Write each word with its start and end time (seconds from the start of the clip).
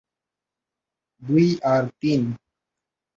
দুই 1.21 1.47
আর 1.63 1.83
তিন। 2.01 2.21